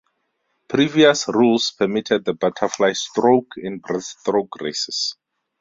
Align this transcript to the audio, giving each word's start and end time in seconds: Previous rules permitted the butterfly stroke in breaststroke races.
Previous 0.67 1.27
rules 1.27 1.69
permitted 1.69 2.25
the 2.25 2.33
butterfly 2.33 2.91
stroke 2.93 3.53
in 3.57 3.79
breaststroke 3.79 4.59
races. 4.59 5.15